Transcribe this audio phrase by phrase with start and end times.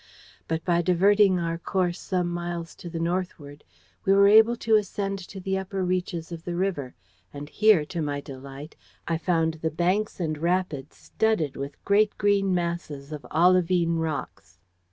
[0.47, 3.63] But, by diverting our course some miles to the northward,
[4.03, 6.95] we were able to ascend to the upper reaches of the river,
[7.31, 8.75] and, here, to my delight,
[9.07, 14.57] I found the banks and rapids studded with great green masses of olivine rocks.